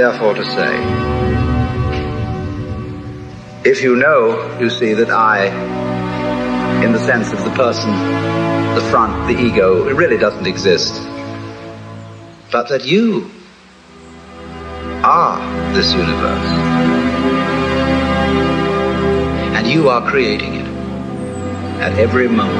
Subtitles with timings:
[0.00, 0.76] therefore to say,
[3.68, 5.48] if you know, you see, that I,
[6.82, 7.90] in the sense of the person,
[8.74, 10.94] the front, the ego, it really doesn't exist,
[12.50, 13.30] but that you
[15.04, 15.38] are
[15.74, 16.50] this universe,
[19.54, 20.66] and you are creating it
[21.82, 22.56] at every moment.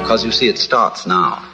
[0.00, 1.47] Because you see, it starts now.